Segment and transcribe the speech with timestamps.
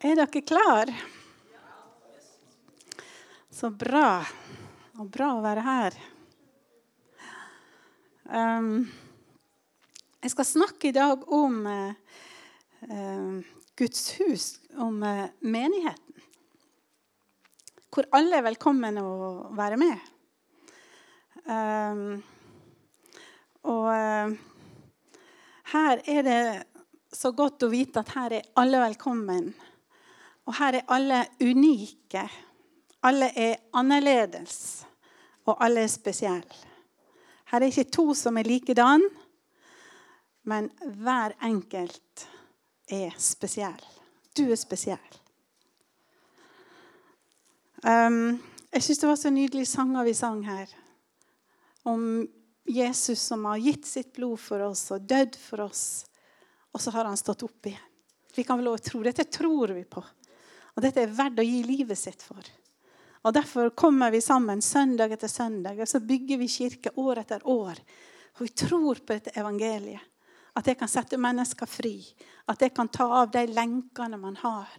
[0.00, 0.88] Er dere klar?
[3.50, 4.22] Så bra.
[4.96, 5.98] Og bra å være her.
[8.24, 8.86] Um,
[10.24, 13.44] jeg skal snakke i dag om uh,
[13.76, 14.48] Guds hus,
[14.80, 16.24] om uh, menigheten.
[17.92, 19.12] Hvor alle er velkommen å
[19.52, 20.10] være med.
[21.44, 22.22] Um,
[23.68, 24.32] og uh,
[25.76, 26.42] her er det
[27.12, 29.52] så godt å vite at her er alle velkommen.
[30.50, 32.24] Og her er alle unike.
[33.06, 34.82] Alle er annerledes,
[35.46, 36.58] og alle er spesielle.
[37.52, 39.04] Her er ikke to som er likedan,
[40.50, 40.68] men
[40.98, 42.26] hver enkelt
[42.90, 43.80] er spesiell.
[44.34, 45.16] Du er spesiell.
[47.86, 48.36] Um,
[48.74, 50.68] jeg syns det var så nydelige sanger vi sang her.
[51.86, 52.26] Om
[52.66, 55.84] Jesus som har gitt sitt blod for oss og dødd for oss.
[56.74, 57.86] Og så har han stått opp igjen.
[58.34, 59.02] Vi kan vel også tro.
[59.06, 60.02] Dette tror vi på.
[60.76, 62.44] Og dette er verdt å gi livet sitt for.
[63.22, 67.44] Og Derfor kommer vi sammen søndag etter søndag, og så bygger vi kirke år etter
[67.48, 67.80] år.
[68.38, 70.06] Og vi tror på dette evangeliet.
[70.54, 71.98] At det kan sette mennesker fri.
[72.50, 74.72] At det kan ta av de lenkene man har.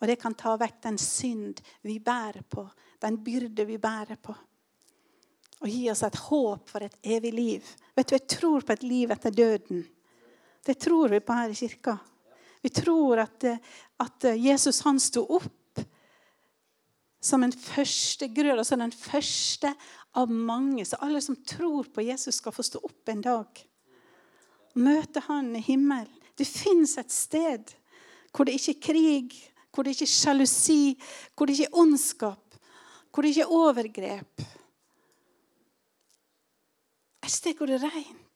[0.00, 2.64] Og det kan ta vekk den synd vi bærer på,
[3.00, 4.32] den byrde vi bærer på.
[5.60, 7.66] Og gi oss et håp for et evig liv.
[7.94, 9.84] Vet du, Jeg tror på et liv etter døden.
[10.64, 11.98] Det tror vi på her i kirka.
[12.62, 13.46] Vi tror at,
[14.00, 15.82] at Jesus han sto opp
[17.20, 19.72] som en første grød, altså den første
[20.16, 20.84] av mange.
[20.88, 23.64] Så alle som tror på Jesus, skal få stå opp en dag.
[24.80, 26.16] Møte han i himmelen.
[26.36, 27.74] Det fins et sted
[28.32, 29.34] hvor det ikke er krig,
[29.74, 30.96] hvor det ikke er sjalusi,
[31.34, 32.56] hvor det ikke er ondskap,
[33.10, 34.44] hvor det ikke er overgrep.
[37.20, 38.29] Et sted hvor det er rent.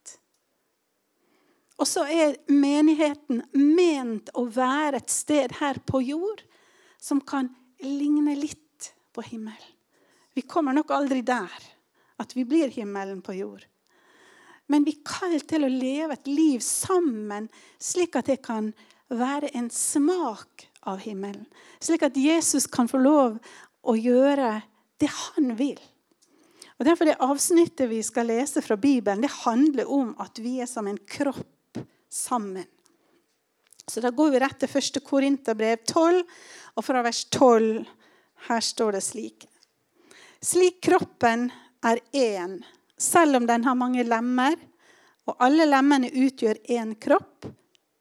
[1.81, 6.45] Og så er menigheten ment å være et sted her på jord
[7.03, 7.51] som kan
[7.83, 9.71] ligne litt på himmelen.
[10.35, 11.71] Vi kommer nok aldri der
[12.23, 13.65] at vi blir himmelen på jord.
[14.71, 18.71] Men vi er kalt til å leve et liv sammen, slik at det kan
[19.13, 21.45] være en smak av himmelen.
[21.83, 23.37] Slik at Jesus kan få lov
[23.85, 24.63] å gjøre
[25.03, 25.79] det han vil.
[26.79, 30.71] Og Derfor det avsnittet vi skal lese fra Bibelen, det handler om at vi er
[30.71, 31.54] som en kropp
[32.15, 32.67] sammen.
[33.87, 35.03] Så da går vi rett til 1.
[35.05, 36.23] Korinterbrev 12,
[36.75, 37.83] og fra vers 12
[38.49, 39.47] her står det slik.
[40.45, 41.49] Slik kroppen
[41.85, 42.59] er én,
[42.97, 44.57] selv om den har mange lemmer,
[45.29, 47.49] og alle lemmene utgjør én kropp,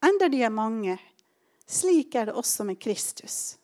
[0.04, 0.98] enda de er mange.
[1.68, 3.56] Slik er det også med Kristus.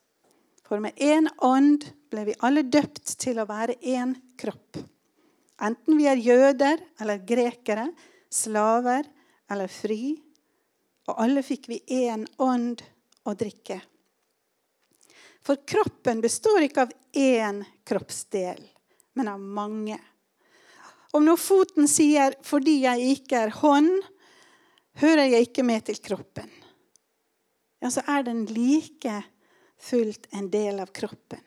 [0.67, 4.79] For med én ånd ble vi alle døpt til å være én kropp.
[5.59, 7.89] Enten vi er jøder eller grekere,
[8.31, 9.07] slaver
[9.51, 10.15] eller fri,
[11.07, 12.83] og alle fikk vi én ånd
[13.23, 13.79] å drikke.
[15.45, 18.61] For kroppen består ikke av én kroppsdel,
[19.15, 19.99] men av mange.
[21.11, 24.03] Om når foten sier 'fordi jeg ikke er hånd',
[25.01, 26.49] hører jeg ikke med til kroppen,
[27.81, 29.23] ja, så er den like
[29.79, 31.39] fullt en del av kroppen.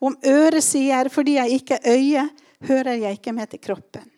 [0.00, 2.30] Om øret sier 'fordi jeg ikke er øye',
[2.62, 4.10] hører jeg ikke med til kroppen,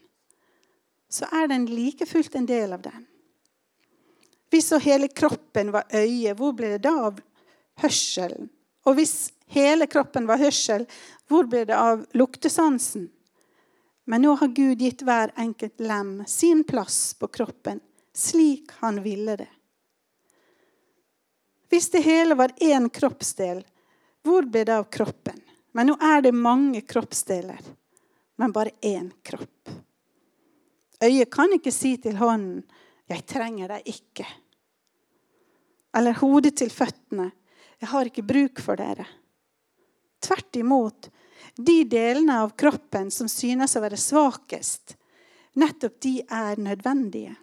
[1.11, 3.07] så er den like fullt en del av den.
[4.55, 7.17] Hvis så hele kroppen var øye, hvor ble det da av
[7.83, 8.47] hørselen?
[8.87, 10.85] Og hvis hele kroppen var hørsel,
[11.27, 13.09] hvor ble det av luktesansen?
[14.07, 17.81] Men nå har Gud gitt hver enkelt lem sin plass på kroppen,
[18.15, 19.49] slik han ville det.
[21.67, 23.65] Hvis det hele var én kroppsdel,
[24.23, 25.43] hvor ble det av kroppen?
[25.75, 27.59] Men nå er det mange kroppsdeler,
[28.39, 29.75] men bare én kropp.
[31.03, 32.63] Øyet kan ikke si til hånden
[33.11, 34.44] 'Jeg trenger deg ikke'
[35.95, 37.31] eller hodet til føttene.
[37.81, 39.07] Jeg har ikke bruk for dere.
[40.25, 41.09] Tvert imot.
[41.55, 44.97] De delene av kroppen som synes å være svakest,
[45.61, 47.35] nettopp de er nødvendige.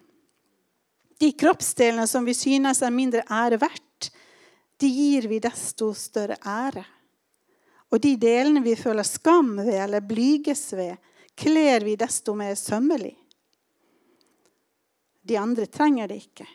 [1.22, 4.10] De kroppsdelene som vi synes er mindre ære verdt,
[4.82, 6.82] de gir vi desto større ære.
[7.92, 10.96] Og de delene vi føler skam ved eller blyges ved,
[11.38, 13.14] kler vi desto mer sømmelig.
[15.22, 16.48] De andre trenger det ikke.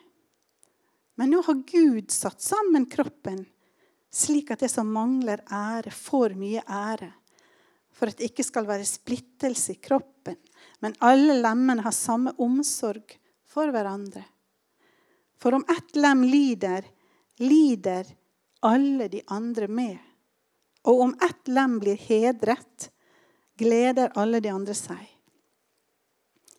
[1.17, 3.45] Men nå har Gud satt sammen kroppen
[4.13, 7.11] slik at det som mangler ære, får mye ære.
[7.93, 10.37] For at det ikke skal være splittelse i kroppen,
[10.81, 13.15] men alle lemmene har samme omsorg
[13.47, 14.23] for hverandre.
[15.37, 16.85] For om ett lem lider,
[17.41, 18.09] lider
[18.65, 19.97] alle de andre med.
[20.87, 22.89] Og om ett lem blir hedret,
[23.57, 25.01] gleder alle de andre seg.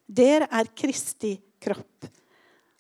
[0.08, 2.06] Dere er Kristi kropp,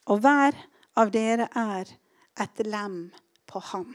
[0.08, 0.56] og hver
[0.98, 1.90] av dere er
[2.38, 3.08] et lem
[3.48, 3.92] på ham.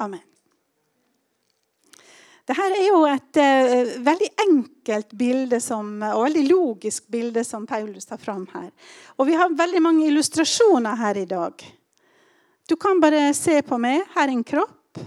[0.00, 0.22] Amen.
[2.50, 8.08] Dette er jo et uh, veldig enkelt bilde som, og veldig logisk bilde som Paulus
[8.08, 8.70] tar fram her.
[9.20, 11.62] Og vi har veldig mange illustrasjoner her i dag.
[12.66, 14.02] Du kan bare se på meg.
[14.16, 14.98] Her er en kropp.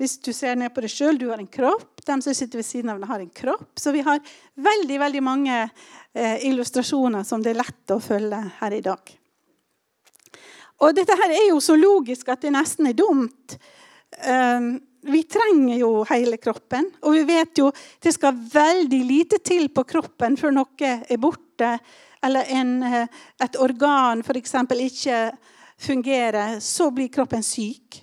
[0.00, 2.02] Hvis du ser ned på deg sjøl, du har en kropp.
[2.04, 3.72] De som sitter ved siden av deg, har en kropp.
[3.80, 4.20] Så vi har
[4.56, 9.16] veldig, veldig mange uh, illustrasjoner som det er lett å følge her i dag.
[10.80, 13.56] Og dette her er jo så logisk at det nesten er dumt.
[14.24, 16.90] Um, vi trenger jo hele kroppen.
[17.04, 17.70] Og vi vet jo
[18.02, 21.76] det skal veldig lite til på kroppen før noe er borte,
[22.24, 23.08] eller en, eh,
[23.40, 24.54] et organ f.eks.
[24.76, 25.20] ikke
[25.80, 26.60] fungerer.
[26.60, 28.02] Så blir kroppen syk.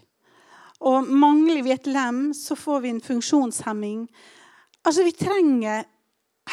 [0.80, 4.08] Og mangler vi et lem, så får vi en funksjonshemming.
[4.86, 5.86] Altså, vi trenger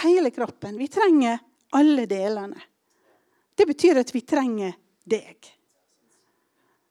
[0.03, 0.77] hele kroppen.
[0.79, 1.39] Vi trenger
[1.73, 2.61] alle delene.
[3.55, 4.75] Det betyr at vi trenger
[5.05, 5.55] deg.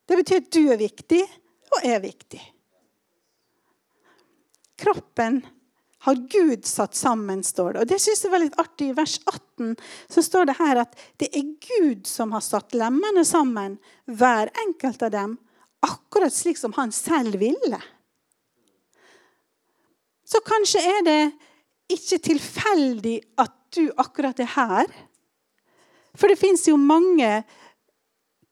[0.08, 1.22] Det betyr at du er viktig,
[1.74, 2.42] og er viktig
[4.84, 5.46] kroppen
[6.04, 7.80] har Gud satt sammen, står det.
[7.82, 8.90] Og Det synes jeg var litt artig.
[8.92, 9.76] I vers 18
[10.12, 15.06] så står det her at det er Gud som har satt lemmene sammen, hver enkelt
[15.08, 15.38] av dem,
[15.84, 17.80] akkurat slik som han selv ville.
[20.28, 21.22] Så kanskje er det
[21.94, 24.92] ikke tilfeldig at du akkurat er her.
[26.20, 27.30] For det fins jo mange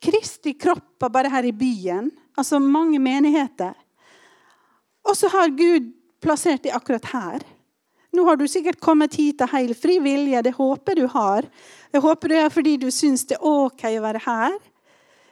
[0.02, 2.10] Kristi kropper bare her i byen.
[2.38, 3.74] Altså mange menigheter.
[5.06, 7.44] Og så har Gud plassert deg akkurat her.
[8.12, 10.42] Nå har du sikkert kommet hit av hel fri vilje.
[10.44, 11.48] Det håper du har.
[11.94, 14.58] Jeg håper det er fordi du syns det er OK å være her.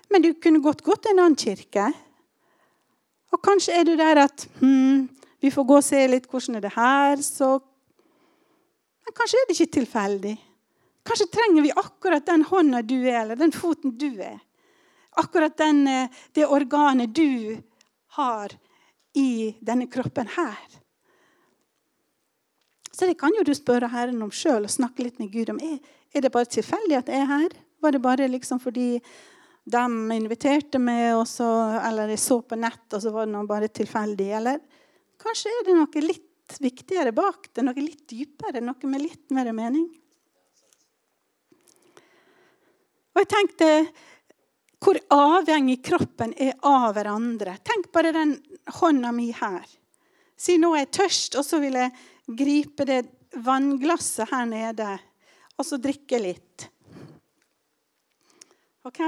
[0.10, 1.90] Men du kunne godt gått til en annen kirke.
[3.30, 5.10] Og kanskje er du der at hmm,
[5.42, 7.22] vi får gå og se litt hvordan er det her.
[7.26, 7.58] Så
[9.06, 10.36] Men kanskje er det ikke tilfeldig.
[11.10, 14.38] Kanskje trenger vi akkurat den hånda du er, eller den foten du er.
[15.18, 17.58] Akkurat den, eh, det organet du
[18.08, 18.54] har
[19.14, 20.80] i denne kroppen her.
[22.92, 25.60] Så det kan jo du spørre Herren om sjøl og snakke litt med Gud om.
[25.64, 25.78] Er,
[26.12, 27.54] er, det bare tilfeldig at jeg er her?
[27.80, 28.90] Var det bare liksom fordi
[29.70, 29.84] de
[30.16, 31.48] inviterte meg, så,
[31.86, 34.28] eller jeg så på nett, og så var det noe bare tilfeldig?
[34.42, 34.60] Eller
[35.22, 39.54] kanskje er det noe litt viktigere bak det, noe litt dypere, noe med litt mer
[39.56, 39.88] mening?
[43.14, 43.70] Og jeg tenkte
[44.80, 47.58] hvor avhengig kroppen er av hverandre.
[47.68, 48.38] Tenk bare den
[48.80, 49.66] hånda mi her.
[50.40, 51.92] Si nå er jeg tørst, og så vil jeg
[52.40, 53.02] gripe det
[53.44, 54.94] vannglasset her nede
[55.60, 56.70] og så drikke litt.
[58.88, 59.02] OK?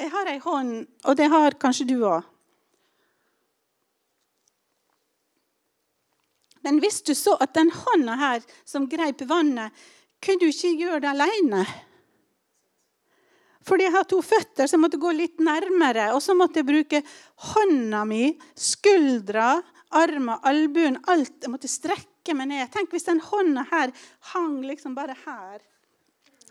[0.00, 0.74] Jeg har ei hånd,
[1.06, 2.26] og det har kanskje du òg.
[6.66, 9.72] Men hvis du så at den hånda her som greip vannet,
[10.20, 11.62] kunne du ikke gjøre det aleine?
[13.66, 16.10] Fordi jeg har to føtter, så jeg måtte gå litt nærmere.
[16.16, 17.02] Og så måtte jeg bruke
[17.50, 19.52] hånda mi, skuldra,
[20.00, 21.36] armer, albuen, alt.
[21.44, 22.70] Jeg måtte strekke meg ned.
[22.72, 23.92] Tenk hvis den hånda her
[24.32, 25.60] hang liksom bare her.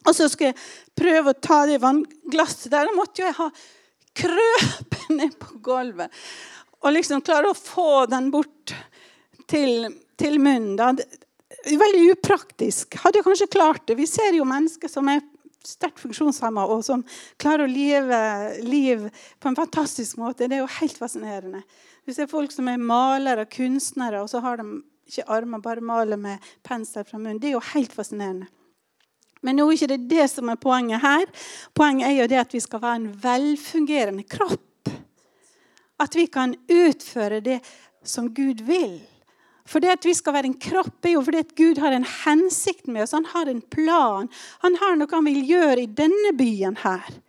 [0.05, 0.61] Og så skulle jeg
[0.97, 2.87] prøve å ta det vannglasset der.
[2.87, 3.49] Da måtte jeg ha
[4.19, 6.13] krøpet ned på gulvet
[6.79, 8.73] og liksom klare å få den bort
[9.49, 9.89] til,
[10.19, 10.77] til munnen.
[10.79, 10.93] Da.
[11.67, 12.95] Veldig upraktisk.
[13.03, 13.97] Hadde jeg kanskje klart det.
[13.99, 15.23] Vi ser jo mennesker som er
[15.65, 17.03] sterkt funksjonshemma, og som
[17.41, 18.19] klarer å leve
[18.63, 19.07] liv
[19.39, 20.47] på en fantastisk måte.
[20.47, 21.63] Det er jo helt fascinerende.
[22.07, 25.83] Du ser folk som er malere og kunstnere, og så har de ikke armer, bare
[25.83, 27.41] maler med pensel fra munnen.
[27.41, 28.47] Det er jo helt fascinerende.
[29.45, 31.27] Men nå er ikke det det som er poenget her.
[31.75, 34.91] Poenget er jo det at vi skal være en velfungerende kropp.
[35.99, 37.59] At vi kan utføre det
[38.03, 38.99] som Gud vil.
[39.69, 42.07] For det at vi skal være en kropp, er jo fordi at Gud har en
[42.07, 43.13] hensikt med oss.
[43.13, 44.29] Han har en plan.
[44.65, 47.19] Han har noe han vil gjøre i denne byen her.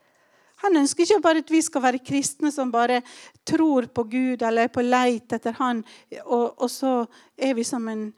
[0.60, 3.00] Han ønsker ikke bare at vi skal være kristne som bare
[3.48, 5.80] tror på Gud eller er på leit etter Han,
[6.26, 7.06] og, og så
[7.36, 8.10] vi som en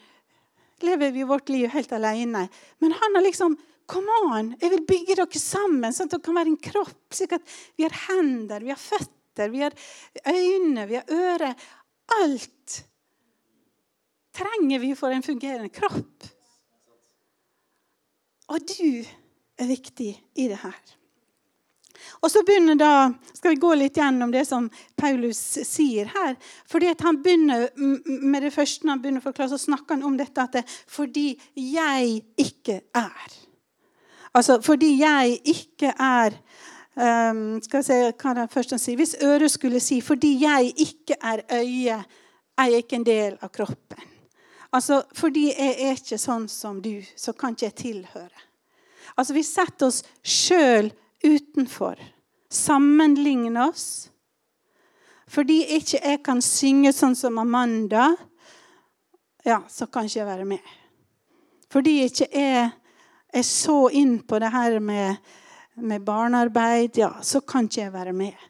[0.82, 2.48] lever vi vårt liv helt alene.
[2.82, 3.58] Men han har liksom
[3.92, 7.00] Kom an, jeg vil bygge dere sammen, sånn at dere kan være en kropp.
[7.12, 7.42] slik at
[7.76, 9.74] Vi har hender, vi har føtter, vi har
[10.30, 11.64] øyne, vi har ører.
[12.22, 12.78] Alt
[14.36, 16.26] trenger vi for en fungerende kropp.
[18.52, 19.04] Og du
[19.58, 20.80] er viktig i det her.
[22.22, 26.34] Og så begynner da, skal vi gå litt gjennom det som Paulus sier her.
[26.68, 27.68] Fordi Han begynner
[28.06, 31.32] med det første han begynner å forklare, så snakker han om dette at det, fordi
[31.54, 33.38] jeg ikke er.
[34.34, 36.38] Altså fordi jeg ikke er
[36.96, 40.72] um, skal vi se hva det først han sier, Hvis øret skulle si 'fordi jeg
[40.76, 42.04] ikke er øye,
[42.58, 44.11] er jeg ikke en del av kroppen'.
[44.72, 48.44] Altså, Fordi jeg er ikke sånn som du, så kan ikke jeg tilhøre.
[49.16, 50.92] Altså, Vi setter oss sjøl
[51.24, 52.00] utenfor.
[52.52, 54.10] Sammenligner oss.
[55.32, 58.10] Fordi ikke jeg kan synge sånn som Amanda,
[59.44, 60.72] ja, så kan ikke jeg være med.
[61.72, 62.66] Fordi ikke jeg
[63.32, 65.16] er så inn på det her med,
[65.80, 68.48] med barnearbeid, ja, så kan ikke jeg være med.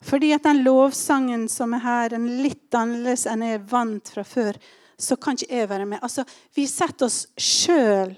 [0.00, 4.24] Fordi at den lovsangen som er her, er litt annerledes enn jeg er vant fra
[4.24, 4.56] før,
[5.00, 6.02] så kan ikke jeg være med.
[6.02, 8.12] Altså, Vi setter oss sjøl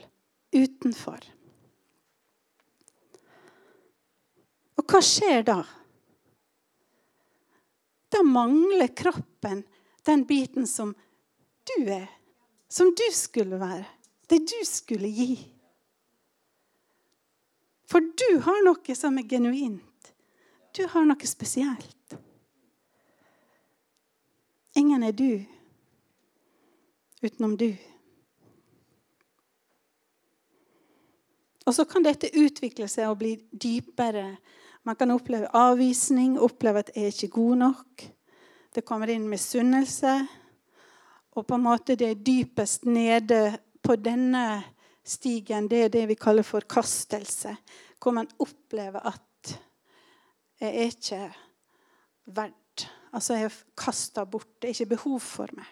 [0.52, 1.22] utenfor.
[4.80, 5.60] Og hva skjer da?
[8.12, 9.62] Da mangler kroppen
[10.04, 10.92] den biten som
[11.70, 12.10] du er.
[12.68, 13.86] Som du skulle være.
[14.28, 15.36] Det du skulle gi.
[17.88, 20.12] For du har noe som er genuint.
[20.72, 22.16] Du har noe spesielt.
[24.80, 25.44] Ingen er du
[27.22, 27.70] utenom du.
[31.66, 34.26] Og så kan dette utvikle seg og bli dypere.
[34.82, 38.06] Man kan oppleve avvisning, oppleve at jeg er ikke god nok.
[38.74, 40.14] Det kommer inn misunnelse.
[41.38, 43.44] Og på en måte det er dypest nede
[43.82, 44.62] på denne
[45.04, 47.54] stigen, det er det vi kaller forkastelse.
[48.02, 49.54] Hvor man opplever at
[50.60, 51.22] jeg er ikke
[52.26, 52.88] verdt.
[53.12, 54.50] Altså, jeg er kasta bort.
[54.58, 55.66] Det er ikke behov for meg.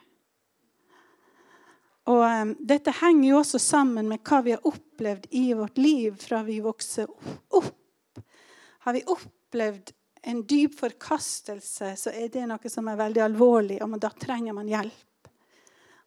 [2.10, 6.16] Og um, Dette henger jo også sammen med hva vi har opplevd i vårt liv
[6.20, 7.10] fra vi vokser
[7.56, 8.22] opp.
[8.86, 9.92] Har vi opplevd
[10.30, 14.68] en dyp forkastelse, så er det noe som er veldig alvorlig, og da trenger man
[14.68, 15.30] hjelp.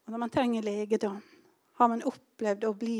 [0.03, 1.21] Og når man trenger legedom,
[1.79, 2.97] har man opplevd å bli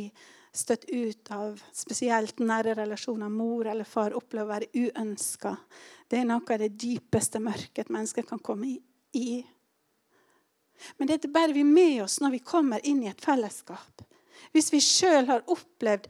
[0.53, 5.55] støtt ut av spesielt nære relasjoner, mor eller far, opplever å være uønska.
[6.09, 8.77] Det er noe av det dypeste mørket et menneske kan komme
[9.17, 9.33] i.
[10.97, 14.03] Men dette bærer vi med oss når vi kommer inn i et fellesskap.
[14.53, 16.09] Hvis vi sjøl har opplevd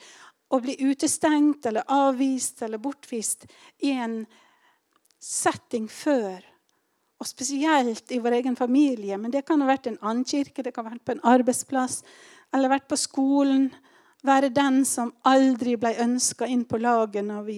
[0.53, 3.47] å bli utestengt eller avvist eller bortvist
[3.85, 4.23] i en
[5.23, 6.41] setting før,
[7.23, 10.73] og spesielt i vår egen familie, men det kan ha vært en annen kirke, det
[10.75, 12.01] kan ha vært på en arbeidsplass
[12.53, 13.69] eller vært på skolen,
[14.23, 17.57] være den som aldri ble ønska inn på laget når vi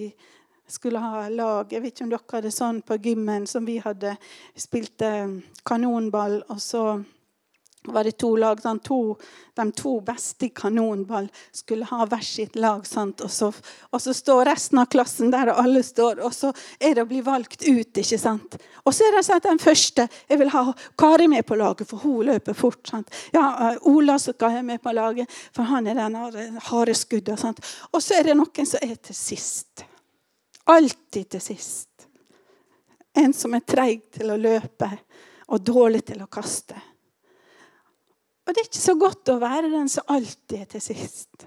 [0.68, 1.72] skulle ha lag.
[1.72, 4.16] Jeg vet ikke om dere hadde sånn på gymmen som vi hadde.
[4.58, 5.10] Spilte
[5.66, 6.86] kanonball, og så
[7.92, 8.60] var det to lag.
[8.62, 8.98] Sånn, to,
[9.56, 12.84] de to beste i kanonball skulle ha hver sitt lag.
[12.84, 13.50] Og så,
[13.90, 16.22] og, så, står resten av klassen der, og alle står.
[16.26, 18.02] Og så er det å bli valgt ut.
[18.02, 18.58] ikke sant?
[18.84, 20.62] Og så er det sånn at den første Jeg vil ha
[20.98, 22.82] Kari med på laget, for hun løper fort.
[22.88, 23.10] sant?
[23.34, 26.16] Ja, uh, Ola skal jeg med på laget, for han er den
[26.70, 27.66] harde skuddet.
[27.92, 29.86] Og så er det noen som er til sist.
[30.66, 32.08] Alltid til sist.
[33.16, 34.88] En som er treig til å løpe
[35.46, 36.76] og dårlig til å kaste.
[38.46, 41.46] Og det er ikke så godt å være den som alltid er til sist.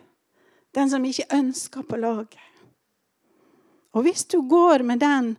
[0.75, 2.39] Den som ikke ønsker på laget.
[3.95, 5.33] Og hvis du går med den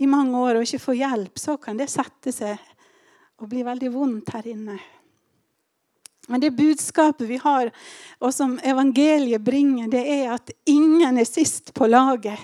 [0.00, 2.56] i mange år og ikke får hjelp, så kan det sette seg
[3.40, 4.78] og bli veldig vondt her inne.
[6.30, 7.70] Men det budskapet vi har,
[8.22, 12.38] og som evangeliet bringer, det er at ingen er sist på laget.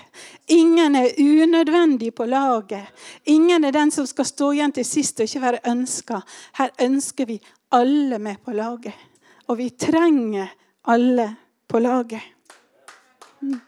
[0.51, 2.83] Ingen er unødvendig på laget.
[3.23, 6.19] Ingen er den som skal stå igjen til sist og ikke være ønska.
[6.59, 7.39] Her ønsker vi
[7.71, 8.93] alle med på laget.
[9.47, 10.47] Og vi trenger
[10.83, 11.35] alle
[11.67, 12.21] på laget.
[13.39, 13.61] Mm.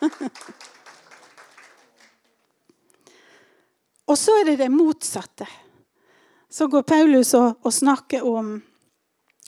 [4.10, 5.46] og så er det det motsatte.
[6.50, 8.62] Så går Paulus og, og snakker om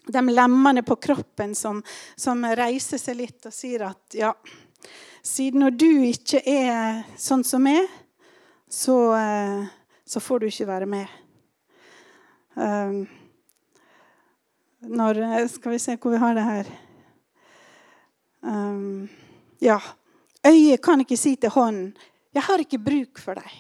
[0.07, 1.83] de lemmene på kroppen som,
[2.17, 4.33] som, reiser seg litt og sier at ja,
[5.23, 7.89] siden når du ikke er sånn som meg,
[8.71, 9.65] så, eh,
[10.07, 11.17] så får du ikke være med.
[12.55, 13.07] Um,
[14.81, 16.71] når Skal vi se hvor vi har det her.
[18.41, 19.09] Um,
[19.61, 19.79] ja.
[20.47, 21.93] Øyet kan ikke si til hånden
[22.33, 23.57] 'Jeg har ikke bruk for deg'.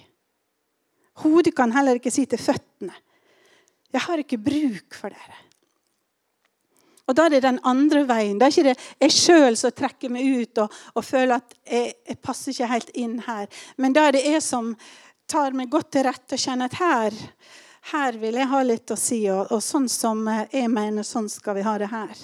[1.20, 2.94] Hodet kan heller ikke si til føttene
[3.92, 5.49] 'Jeg har ikke bruk for dere'.
[7.10, 8.38] Og Da er det den andre veien.
[8.38, 11.96] Da er ikke det jeg sjøl som trekker meg ut og, og føler at jeg,
[12.06, 13.48] jeg, passer ikke helt inn her.
[13.82, 14.76] Men da er det jeg som
[15.30, 17.18] tar meg godt til rette og kjenner at her,
[17.90, 19.24] her vil jeg ha litt å si.
[19.26, 22.14] Og, og sånn som jeg mener, sånn skal vi ha det her.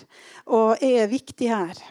[0.54, 1.82] Og jeg er viktig her.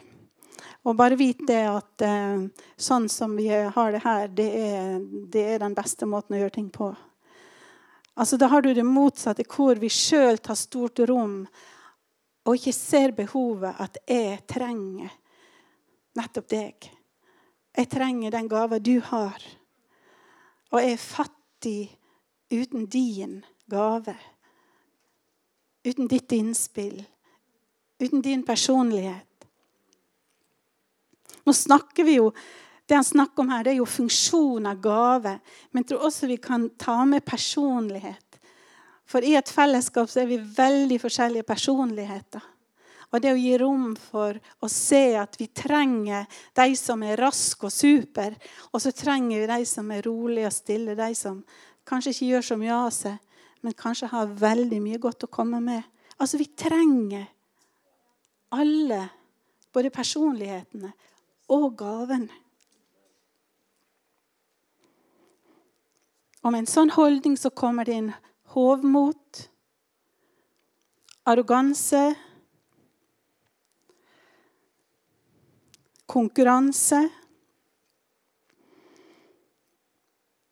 [0.86, 2.48] Og bare vit det at eh,
[2.78, 5.00] sånn som vi har det her, det er,
[5.34, 6.94] det er, den beste måten å gjøre ting på.
[8.16, 11.42] Altså, Da har du det motsatte, hvor vi sjøl tar stort rom
[12.46, 15.10] og ikke ser behovet at jeg trenger
[16.16, 16.90] nettopp deg.
[17.76, 19.42] Jeg trenger den gava du har.
[20.72, 21.80] Og jeg er fattig
[22.54, 23.40] uten din
[23.72, 24.16] gave.
[25.86, 27.02] Uten ditt innspill.
[28.02, 29.48] Uten din personlighet.
[31.46, 32.32] Nå snakker vi jo
[32.86, 35.32] Det han snakker om her, det er jo funksjon av gave.
[35.74, 38.25] Men jeg tror også vi kan ta med personlighet.
[39.06, 42.44] For i et fellesskap så er vi veldig forskjellige personligheter.
[43.14, 44.36] Og det å gi rom for
[44.66, 46.26] å se at vi trenger
[46.58, 48.34] de som er raske og super,
[48.74, 51.38] og så trenger vi de som er rolige og stille, de som
[51.88, 53.22] kanskje ikke gjør så mye av seg,
[53.62, 55.86] men kanskje har veldig mye godt å komme med.
[56.18, 57.30] Altså, vi trenger
[58.56, 59.00] alle,
[59.74, 60.92] både personlighetene
[61.54, 62.28] og gaven.
[66.46, 68.14] Og med en sånn holdning så kommer det inn
[68.56, 69.50] hovmot,
[71.28, 72.16] arroganse,
[76.06, 77.02] konkurranse.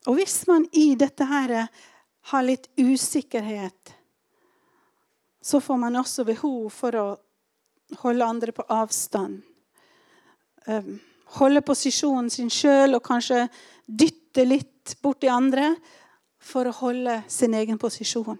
[0.07, 1.55] Og hvis man i dette her
[2.33, 3.93] har litt usikkerhet,
[5.43, 7.07] så får man også behov for å
[8.03, 9.41] holde andre på avstand.
[10.67, 10.99] Ehm,
[11.39, 13.45] holde posisjonen sin sjøl og kanskje
[13.87, 15.73] dytte litt borti andre
[16.43, 18.39] for å holde sin egen posisjon.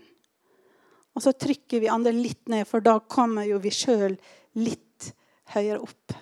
[1.14, 4.16] Og så trykker vi andre litt ned, for da kommer jo vi sjøl
[4.60, 5.14] litt
[5.54, 6.16] høyere opp.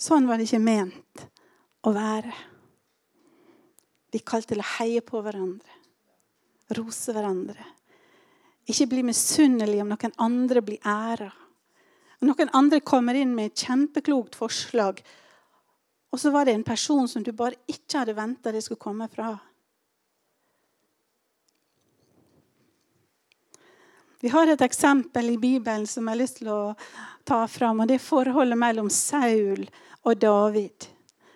[0.00, 1.26] Sånn var det ikke ment
[1.86, 2.32] å være.
[4.10, 5.76] Vi kalte til å heie på hverandre,
[6.74, 7.66] rose hverandre.
[8.70, 11.30] Ikke bli misunnelig om noen andre blir æra.
[12.26, 15.00] Noen andre kommer inn med et kjempeklokt forslag
[16.10, 19.06] og så var det en person som du bare ikke hadde venta det skulle komme
[19.08, 19.36] fra.
[24.20, 26.74] Vi har et eksempel i Bibelen som jeg har lyst til å
[27.24, 27.80] ta fram.
[27.80, 29.64] og Det er forholdet mellom Saul
[30.04, 30.90] og David.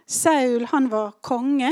[0.05, 1.71] Saul han var konge.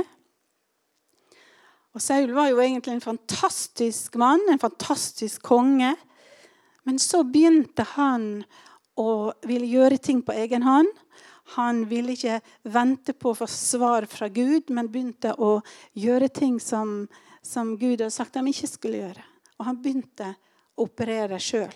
[1.93, 5.93] Og Saul var jo egentlig en fantastisk mann, en fantastisk konge.
[6.89, 8.47] Men så begynte han
[8.97, 10.89] å ville gjøre ting på egen hånd.
[11.57, 12.41] Han ville ikke
[12.73, 15.59] vente på å få svar fra Gud, men begynte å
[15.99, 17.07] gjøre ting som,
[17.43, 19.25] som Gud hadde sagt han ikke skulle gjøre.
[19.59, 20.35] Og han begynte
[20.77, 21.73] å operere sjøl.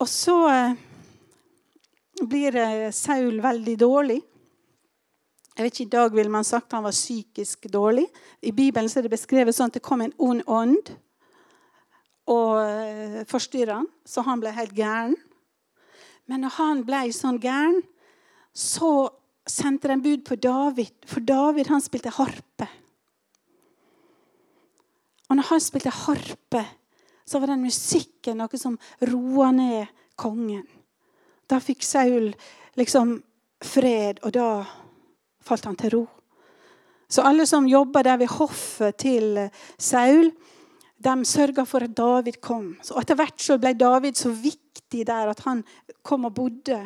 [0.00, 0.76] Og så eh,
[2.24, 2.56] blir
[2.96, 4.20] Saul veldig dårlig.
[5.56, 8.06] Jeg vet ikke, I dag ville man sagt han var psykisk dårlig.
[8.40, 10.92] I Bibelen er det beskrevet sånn at det kom en ond ånd
[12.30, 15.16] og eh, forstyrra han, så han ble helt gæren.
[16.28, 17.80] Men når han ble sånn gæren,
[18.52, 19.08] så
[19.48, 22.68] sendte de bud på David, for David han spilte harpe.
[25.30, 26.62] Og når han spilte harpe,
[27.24, 30.66] så var den musikken noe som roa ned kongen.
[31.46, 32.32] Da fikk Saul
[32.78, 33.16] liksom
[33.62, 34.48] fred, og da
[35.46, 36.02] falt han til ro.
[37.10, 39.38] Så alle som jobba der ved hoffet til
[39.78, 40.30] Saul,
[41.00, 42.74] de sørga for at David kom.
[42.84, 45.62] Så Etter hvert så ble David så viktig der at han
[46.06, 46.82] kom og bodde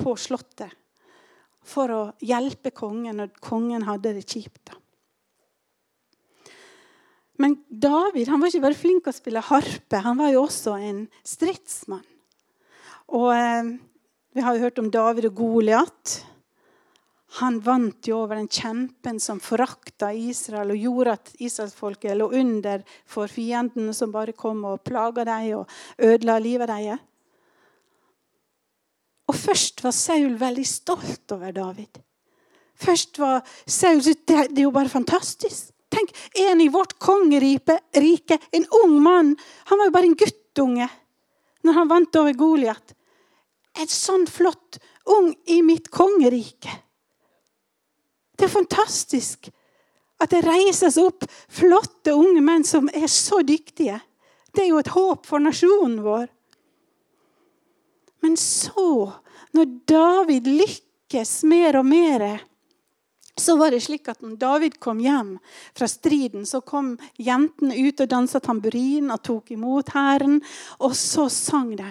[0.00, 0.72] på slottet
[1.64, 4.74] for å hjelpe kongen når kongen hadde det kjipt.
[7.40, 10.76] Men David han var ikke bare flink til å spille harpe, han var jo også
[10.76, 12.04] en stridsmann.
[13.16, 13.74] Og eh,
[14.34, 16.14] Vi har jo hørt om David og Goliat.
[17.40, 22.84] Han vant jo over den kjempen som forakta Israel og gjorde at israelsfolket lå under
[23.10, 27.02] for fiendene som bare kom og plaga dem og ødela livet deres.
[29.24, 31.98] Og først var Saul veldig stolt over David.
[32.78, 35.72] Først var Saul det er jo bare fantastisk.
[35.94, 39.34] Tenk, en i vårt kongerike, en ung mann.
[39.70, 40.88] Han var jo bare en guttunge
[41.64, 42.94] når han vant over Goliat.
[43.80, 44.78] En sånn flott
[45.10, 46.83] ung i mitt kongerike.
[48.34, 49.50] Det er fantastisk
[50.22, 53.98] at det reises opp flotte unge menn som er så dyktige.
[54.54, 56.26] Det er jo et håp for nasjonen vår.
[58.24, 59.12] Men så,
[59.52, 62.24] når David lykkes mer og mer,
[63.34, 65.34] så var det slik at når David kom hjem
[65.74, 70.38] fra striden, så kom jentene ut og dansa tamburin og tok imot hæren.
[70.78, 71.90] Og så sang de.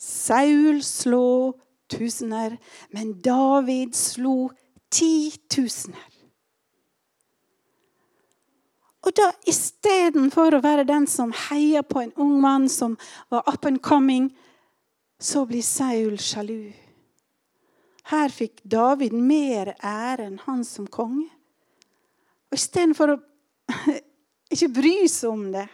[0.00, 1.58] Saul slå
[1.90, 2.54] tusener,
[2.94, 4.52] men David slo
[4.92, 6.06] titusener.
[9.00, 12.98] Og da istedenfor å være den som heier på en ung mann som
[13.32, 14.28] var up and coming,
[15.20, 16.72] så blir Saul sjalu.
[18.10, 21.28] Her fikk David mer ære enn han som konge.
[22.50, 23.18] Og istedenfor å
[24.52, 25.68] ikke bry seg om det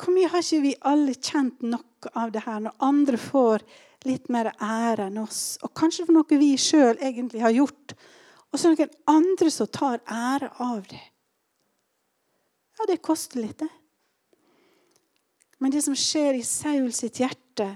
[0.00, 3.64] Hvor mye har ikke vi alle kjent noe av det her når andre får
[4.08, 5.58] litt mer ære enn oss.
[5.64, 7.94] Og kanskje for noe vi sjøl egentlig har gjort.
[8.50, 11.02] Og så er det noen andre som tar ære av det.
[12.78, 13.68] Ja, det koster litt, det.
[15.60, 17.68] Men det som skjer i Saul sitt hjerte,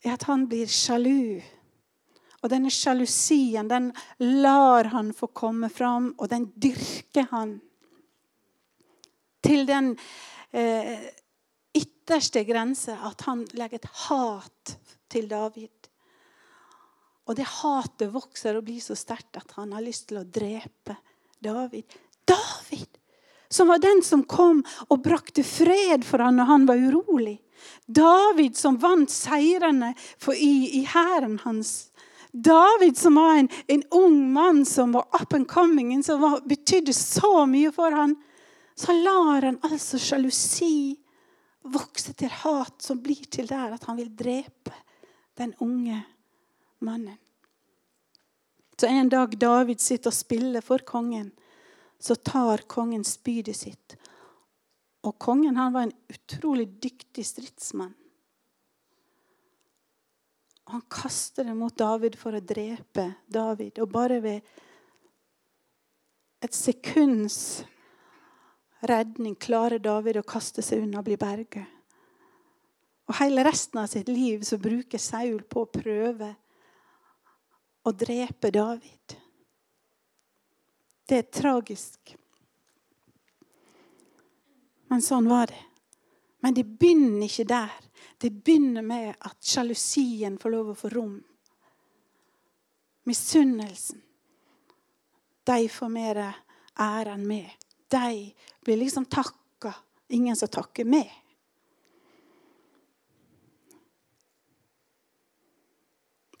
[0.00, 1.42] er at han blir sjalu.
[2.40, 3.90] Og denne sjalusien den
[4.40, 7.58] lar han få komme fram, og den dyrker han.
[9.44, 9.92] Til den
[10.56, 11.10] eh,
[11.76, 14.74] ytterste grense at han legger et hat
[15.10, 15.90] til David.
[17.28, 20.96] Og det hatet vokser og blir så sterkt at han har lyst til å drepe
[21.38, 21.84] David.
[22.26, 22.88] David!
[23.50, 27.38] Som var den som kom og brakte fred for han når han var urolig.
[27.86, 29.92] David som vant seirene
[30.38, 31.90] i hæren hans.
[32.32, 36.94] David som var en, en, ung mann som var up and coming, som var, betydde
[36.94, 38.14] så mye for han.
[38.78, 40.94] Så lar han altså sjalusi
[41.66, 44.78] vokse til hat, som blir til der at han vil drepe
[45.40, 46.02] den unge
[46.78, 47.16] mannen.
[48.80, 51.30] Så en dag David sitter og spiller for kongen,
[52.00, 53.96] så tar kongen spydet sitt.
[55.04, 57.94] Og kongen han var en utrolig dyktig stridsmann.
[60.70, 63.80] Han kaster det mot David for å drepe David.
[63.82, 64.52] Og bare ved
[66.44, 67.64] et sekunds
[68.86, 71.79] redning klarer David å kaste seg unna og bli berget.
[73.10, 76.28] Og hele resten av sitt liv så bruker Saul på å prøve
[77.82, 79.16] å drepe David.
[81.10, 82.12] Det er tragisk.
[84.94, 85.64] Men sånn var det.
[86.38, 87.72] Men det begynner ikke der.
[88.20, 91.16] Det begynner med at sjalusien får lov å få rom.
[93.10, 93.98] Misunnelsen.
[95.50, 96.22] De får mer
[96.78, 97.50] ære enn meg.
[97.90, 98.30] De
[98.62, 99.74] blir liksom takka.
[100.14, 101.10] Ingen som takker meg.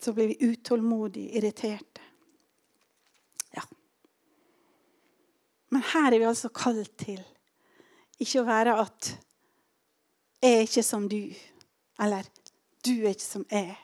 [0.00, 2.00] Så blir vi utålmodige, irriterte.
[3.56, 3.62] Ja.
[5.70, 7.20] Men her er vi altså kalt til
[8.20, 9.18] ikke å være at
[10.42, 11.34] 'jeg er ikke som du',
[12.00, 12.24] eller
[12.84, 13.76] 'du er ikke som jeg'.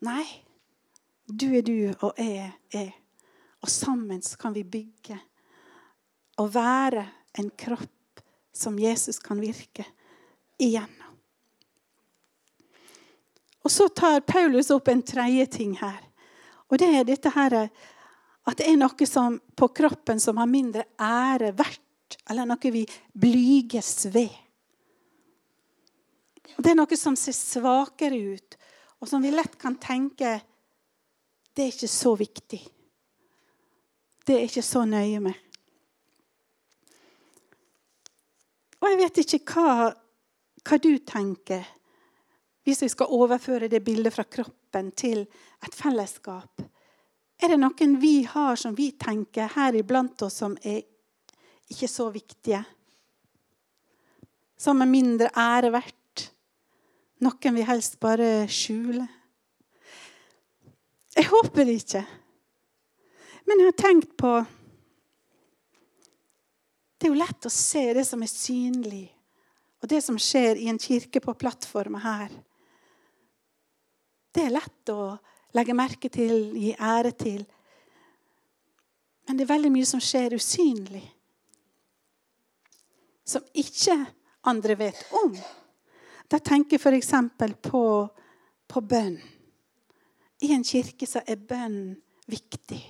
[0.00, 0.44] Nei.
[1.28, 2.92] Du er du, og jeg er.
[3.60, 5.18] Og sammen kan vi bygge
[6.38, 7.08] og være
[7.38, 8.22] en kropp
[8.54, 9.84] som Jesus kan virke
[10.58, 11.07] igjennom.
[13.68, 16.00] Og Så tar Paulus opp en tredje ting her.
[16.72, 17.56] Og det er dette her,
[18.48, 22.86] at det er noe som, på kroppen som har mindre ære verdt eller noe vi
[23.12, 24.32] blyges ved.
[26.56, 28.56] Det er noe som ser svakere ut,
[29.04, 30.38] og som vi lett kan tenke
[31.52, 32.64] det er ikke så viktig.
[34.24, 35.36] Det er ikke så nøye med.
[38.80, 39.90] Og jeg vet ikke hva,
[40.64, 41.74] hva du tenker
[42.68, 45.22] hvis vi skal overføre det bildet fra kroppen til
[45.64, 46.60] et fellesskap.
[47.40, 50.82] Er det noen vi har som vi tenker her iblant oss som er
[51.72, 52.60] ikke så viktige.
[54.58, 56.24] Som er mindre ære verdt.
[57.24, 59.06] Noen vi helst bare skjuler?
[61.16, 62.02] Jeg håper det ikke.
[63.48, 64.32] Men jeg har tenkt på
[66.98, 69.06] Det er jo lett å se det som er synlig,
[69.78, 72.32] og det som skjer i en kirke på plattforma her.
[74.38, 75.16] Det er lett å
[75.58, 77.40] legge merke til, gi ære til.
[79.26, 81.02] Men det er veldig mye som skjer usynlig
[83.28, 83.96] som ikke
[84.48, 85.34] andre vet om.
[86.30, 87.10] Da tenker jeg f.eks.
[87.66, 87.82] På,
[88.68, 89.18] på bønn.
[90.40, 91.96] I en kirke så er bønn
[92.30, 92.80] viktig.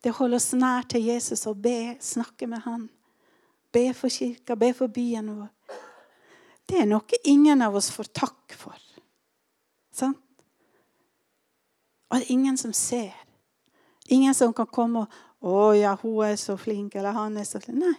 [0.00, 2.86] Det holder oss nær til Jesus å be, snakke med han.
[3.74, 5.50] Be for kirka, be for byen vår.
[6.70, 8.78] Det er noe ingen av oss får takk for.
[10.00, 10.44] Sant?
[12.10, 13.14] Og det er ingen som ser.
[14.10, 17.58] Ingen som kan komme og 'Å ja, hun er så flink', eller 'han er så
[17.58, 17.78] flink'.
[17.78, 17.94] Nei.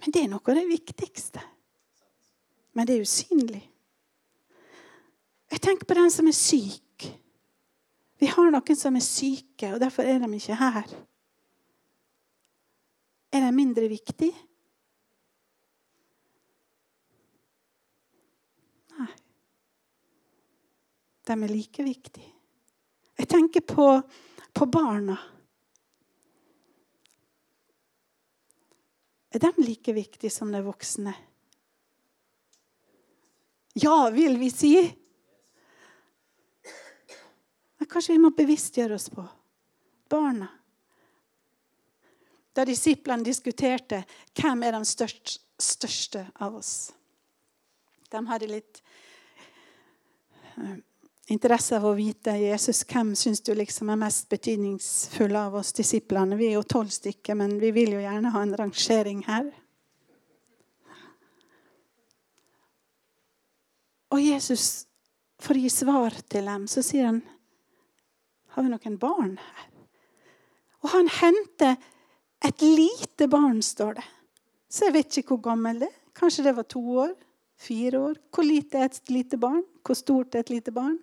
[0.00, 1.42] Men det er noe av det viktigste.
[2.72, 3.62] Men det er usynlig.
[5.50, 7.06] Jeg tenker på den som er syk.
[8.20, 10.88] Vi har noen som er syke, og derfor er de ikke her.
[13.32, 14.34] Er de mindre viktige?
[18.96, 19.10] Nei.
[21.26, 22.32] De er like viktige.
[23.16, 23.86] Jeg tenker på,
[24.52, 25.16] på barna.
[29.34, 31.14] Er de like viktige som de voksne?
[33.76, 34.74] Ja, vil vi si.
[37.76, 39.24] Men kanskje vi må bevisstgjøre oss på
[40.08, 40.48] barna.
[42.56, 44.04] Da disiplene diskuterte
[44.38, 46.92] hvem er den største, største av oss.
[48.08, 48.80] De hadde litt
[50.56, 50.78] eh,
[51.32, 56.38] interesse av å vite Jesus, hvem syns du liksom er mest betydningsfull av oss disiplene?
[56.38, 59.48] Vi er jo tolv stykker, men vi vil jo gjerne ha en rangering her.
[64.14, 64.86] Og Jesus,
[65.42, 67.24] for å gi svar til dem, så sier han
[68.54, 69.66] Har vi noen barn her?
[70.86, 71.74] Og han henter
[72.46, 74.04] et lite barn, står det.
[74.70, 75.98] Så jeg vet ikke hvor gammel det er.
[76.16, 77.12] Kanskje det var to år?
[77.60, 78.20] Fire år?
[78.32, 79.64] Hvor lite er et lite barn?
[79.84, 80.96] Hvor stort er et lite barn?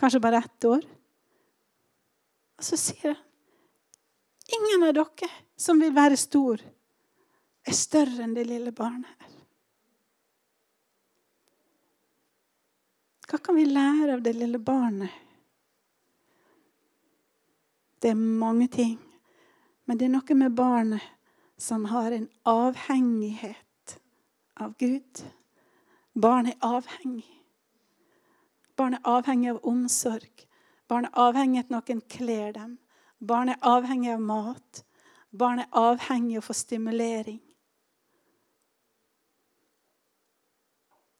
[0.00, 0.84] Kanskje bare ett år?
[2.58, 3.26] Og så sier han
[4.50, 5.28] Ingen av dere
[5.60, 6.58] som vil være stor,
[7.62, 9.34] er større enn det lille barnet her.
[13.30, 15.12] Hva kan vi lære av det lille barnet?
[18.02, 18.96] Det er mange ting.
[19.86, 21.04] Men det er noe med barnet
[21.60, 24.00] som har en avhengighet
[24.58, 25.22] av Gud.
[26.18, 27.39] Barn er avhengig.
[28.80, 30.46] Barn er avhengig av omsorg.
[30.88, 32.78] Barn er avhengig av at noen kler dem.
[33.20, 34.84] Barn er avhengig av mat.
[35.30, 37.42] Barn er avhengig av å få stimulering.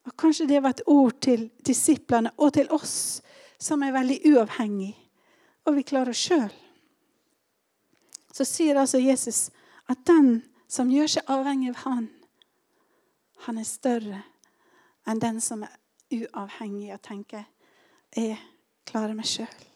[0.09, 3.20] Og Kanskje det var et ord til disiplene og til oss
[3.61, 4.94] som er veldig uavhengig,
[5.68, 6.55] og vi klarer oss sjøl.
[8.33, 9.51] Så sier altså Jesus
[9.90, 12.09] at den som gjør seg avhengig av Han,
[13.44, 14.23] han er større
[15.05, 15.77] enn den som er
[16.11, 17.44] uavhengig og tenke
[18.16, 18.38] jeg
[18.90, 19.66] klarer meg sjøl.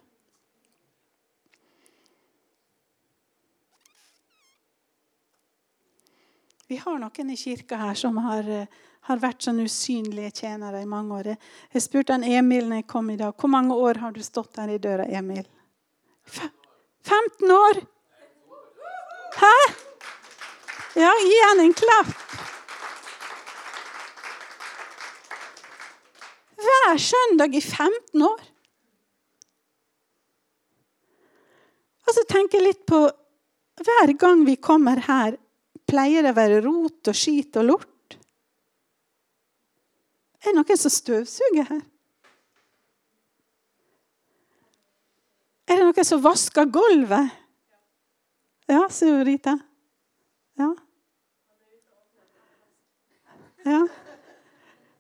[6.67, 8.49] Vi har noen i kirka her som har
[9.05, 11.31] har vært sånn usynlige tjenere i mange år.
[11.75, 13.35] Jeg spurte han Emil når jeg kom i dag.
[13.37, 15.45] Hvor mange år har du stått her i døra, Emil?
[17.05, 17.83] 15 år!
[19.35, 19.57] Hæ?
[20.97, 22.24] Ja, gi han en klapp.
[26.85, 28.41] Hver søndag i 15 år.
[32.05, 33.07] Og så tenker jeg litt på
[33.85, 35.39] Hver gang vi kommer her,
[35.89, 38.19] pleier det å være rot og skit og lort.
[40.45, 41.83] Er det noen som støvsuger her?
[45.65, 47.33] Er det noen som vasker gulvet?
[48.69, 49.57] Ja, sier Rita.
[50.61, 50.71] Ja.
[53.65, 53.83] ja.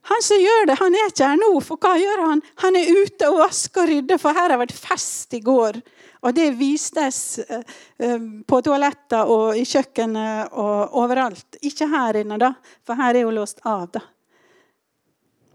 [0.04, 1.50] Han som gjør det, han er ikke her nå.
[1.64, 2.42] For hva gjør han?
[2.60, 5.78] Han er ute og vasker og rydder, for her har vært fest i går.
[6.24, 7.62] Og det vistes eh,
[8.00, 11.58] eh, på toaletter og i kjøkkenet og overalt.
[11.64, 12.52] Ikke her inne, da,
[12.84, 13.88] for her er hun låst av.
[13.96, 14.04] da.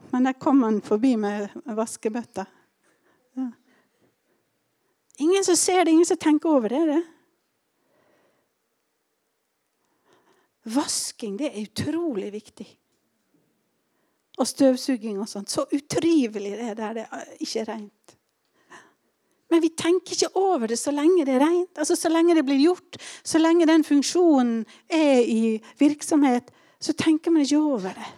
[0.10, 2.46] Men der kom han forbi med vaskebøtta.
[3.38, 3.48] Ja.
[5.26, 6.86] Ingen som ser det, ingen som tenker over det.
[6.90, 7.02] det.
[10.70, 12.68] Vasking det er utrolig viktig.
[14.40, 15.52] Og støvsuging og sånt.
[15.52, 17.08] Så utrivelig det er der det
[17.44, 18.16] ikke er rent.
[19.50, 21.78] Men vi tenker ikke over det så lenge det er rent.
[21.78, 27.32] Altså Så lenge det blir gjort, så lenge den funksjonen er i virksomhet, så tenker
[27.32, 28.10] man ikke over det.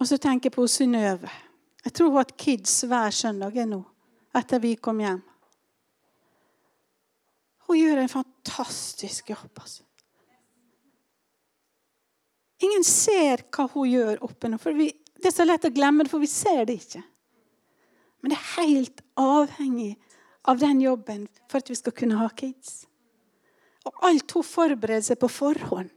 [0.00, 1.30] Og så tenker jeg på Synnøve.
[1.84, 3.80] Jeg tror hun har kids hver søndag nå,
[4.36, 5.22] etter vi kom hjem.
[7.68, 9.58] Hun gjør en fantastisk jobb.
[9.60, 9.87] altså.
[12.58, 14.58] Ingen ser hva hun gjør oppe nå.
[14.74, 17.02] vi, Det er så lett å glemme det, for vi ser det ikke.
[18.20, 19.92] Men det er helt avhengig
[20.48, 22.86] av den jobben for at vi skal kunne ha kids.
[23.86, 25.92] Og alt hun forbereder seg på forhånd.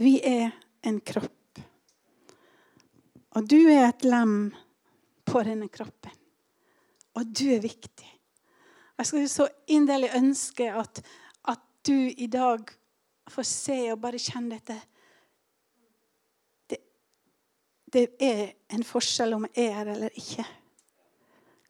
[0.00, 0.54] Vi er
[0.88, 1.60] en kropp.
[3.36, 4.48] Og du er et lem
[5.28, 6.14] på denne kroppen.
[7.20, 8.08] Og du er viktig.
[9.00, 11.02] Jeg skal så inderlig ønske at
[11.90, 12.70] du i dag
[13.30, 14.76] får se og bare kjenne dette.
[16.70, 16.78] Det,
[17.92, 18.42] det er
[18.76, 20.46] en forskjell om jeg er eller ikke.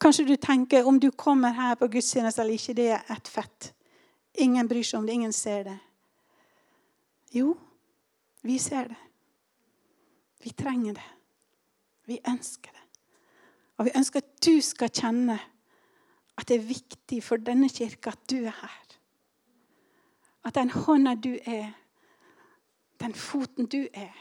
[0.00, 3.70] Kanskje du tenker om du kommer her på gudstjeneste eller ikke, det er ett fett.
[4.40, 5.78] Ingen bryr seg om det, ingen ser det.
[7.36, 7.54] Jo,
[8.44, 9.00] vi ser det.
[10.40, 11.08] Vi trenger det.
[12.08, 12.86] Vi ønsker det.
[13.78, 15.36] Og vi ønsker at du skal kjenne
[16.40, 18.79] at det er viktig for denne kirka at du er her.
[20.44, 21.72] At den hånda du er,
[23.00, 24.14] den foten du er,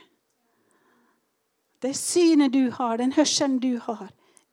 [1.82, 4.10] det synet du har, den hørselen du har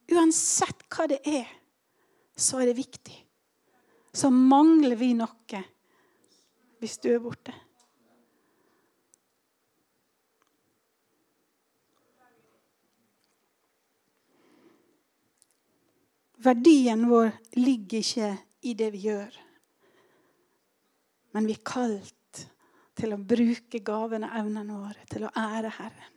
[0.07, 1.49] Uansett hva det er,
[2.39, 3.17] så er det viktig.
[4.15, 5.63] Så mangler vi noe
[6.79, 7.55] hvis du er borte.
[16.47, 18.31] Verdien vår ligger ikke
[18.63, 19.46] i det vi gjør.
[21.37, 22.46] Men vi er kalt
[22.96, 26.14] til å bruke gavene og evnene våre til å ære Herren.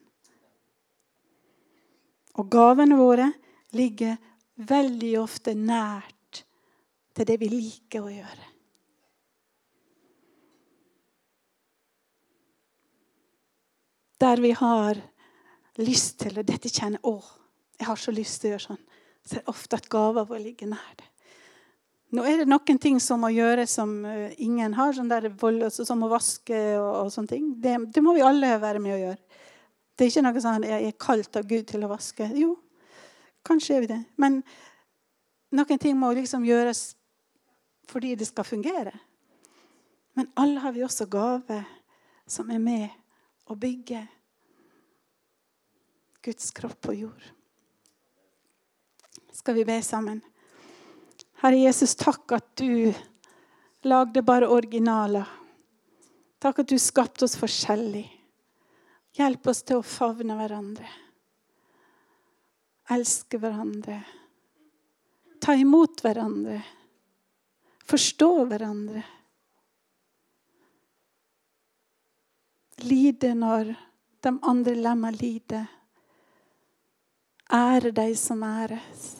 [2.40, 3.26] Og gavene våre
[3.76, 4.16] ligger
[4.70, 6.46] veldig ofte nært
[7.12, 8.48] til det vi liker å gjøre.
[14.24, 15.04] Der vi har
[15.84, 17.20] lyst til å dette kjenne, å,
[17.76, 18.84] jeg har så lyst til å gjøre sånn,
[19.20, 21.12] så er det ofte at gaver vår ligger nær det.
[22.10, 26.02] Nå er det noen ting som må gjøres som uh, ingen har, sånn altså, som
[26.02, 27.52] å vaske og, og sånne ting.
[27.62, 29.44] Det, det, må vi alle være med å gjøre.
[29.94, 32.30] Det er ikke noe sånn jeg er kalt av Gud til å vaske.
[32.40, 32.56] Jo,
[33.46, 34.00] kanskje er vi det.
[34.18, 34.40] Men
[35.54, 36.88] noen ting må liksom gjøres
[37.90, 38.94] fordi det skal fungere.
[40.18, 41.66] Men alle har vi også gaver
[42.30, 42.90] som er med
[43.50, 44.02] å bygge
[46.26, 47.22] Guds kropp på jord.
[49.34, 50.20] Skal vi be sammen?
[51.40, 52.94] Herre Jesus, takk at du
[53.88, 55.28] lagde bare originaler.
[56.40, 58.08] Takk at du skapte oss forskjellig.
[59.16, 60.90] Hjelp oss til å favne hverandre.
[62.92, 64.02] Elske hverandre.
[65.40, 66.60] Ta imot hverandre.
[67.88, 69.06] Forstå hverandre.
[72.84, 73.74] Lide når
[74.24, 75.72] de andre lemmer lider.
[77.56, 79.19] Ære deg som æres.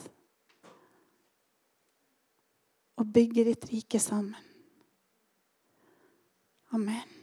[3.00, 4.36] Og bygge ditt rike sammen.
[6.76, 7.19] Amen.